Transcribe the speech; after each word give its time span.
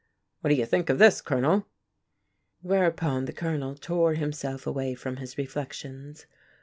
"What 0.39 0.49
do 0.49 0.55
you 0.55 0.65
think 0.65 0.89
of 0.89 0.97
this, 0.97 1.21
Colonel?" 1.21 1.67
Whereupon 2.61 3.25
the 3.25 3.33
Colonel 3.33 3.75
tore 3.75 4.15
himself 4.15 4.65
away 4.65 4.95
from 4.95 5.17
his 5.17 5.37
reflections. 5.37 6.25